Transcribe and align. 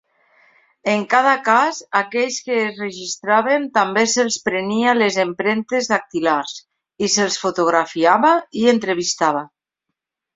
En 0.91 1.01
cada 1.09 1.31
cas, 1.47 1.81
aquells 1.99 2.37
que 2.45 2.55
es 2.61 2.79
registraven 2.83 3.67
també 3.77 4.05
se'ls 4.13 4.37
prenia 4.47 4.95
les 5.01 5.19
empremtes 5.25 5.89
dactilars, 5.91 6.55
i 7.05 7.11
se'ls 7.17 7.37
fotografiava 7.45 8.33
i 8.63 8.65
entrevistava. 8.73 9.45